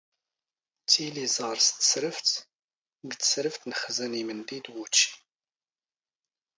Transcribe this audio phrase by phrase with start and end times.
[0.91, 2.29] ⵜⵉⵍⵉ ⵥⴰⵔⵙ ⵜⵙⵔⴼⵜ;
[3.09, 5.03] ⴳ ⵜⵙⵔⴼⵜ ⵏⵅⵣⵏ ⵉⵎⵏⴷⵉ ⴷ ⵡⵓⵜⵛⵉ.